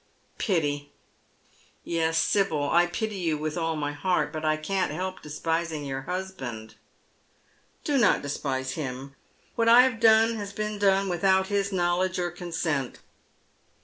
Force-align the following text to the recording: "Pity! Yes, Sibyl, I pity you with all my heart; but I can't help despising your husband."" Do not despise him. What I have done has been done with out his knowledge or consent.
"Pity! 0.49 0.91
Yes, 1.83 2.17
Sibyl, 2.17 2.71
I 2.71 2.87
pity 2.87 3.17
you 3.17 3.37
with 3.37 3.55
all 3.55 3.75
my 3.75 3.91
heart; 3.93 4.33
but 4.33 4.43
I 4.43 4.57
can't 4.57 4.91
help 4.91 5.21
despising 5.21 5.85
your 5.85 6.01
husband."" 6.09 6.73
Do 7.83 7.99
not 7.99 8.23
despise 8.23 8.71
him. 8.71 9.13
What 9.53 9.69
I 9.69 9.83
have 9.83 9.99
done 9.99 10.37
has 10.37 10.53
been 10.53 10.79
done 10.79 11.07
with 11.07 11.23
out 11.23 11.49
his 11.49 11.71
knowledge 11.71 12.17
or 12.17 12.31
consent. 12.31 12.97